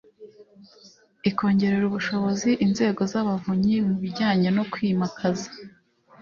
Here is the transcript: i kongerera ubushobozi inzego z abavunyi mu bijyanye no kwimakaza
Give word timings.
i 1.29 1.31
kongerera 1.37 1.85
ubushobozi 1.87 2.49
inzego 2.65 3.01
z 3.11 3.13
abavunyi 3.21 3.75
mu 3.87 3.95
bijyanye 4.03 4.49
no 4.57 4.63
kwimakaza 4.71 5.49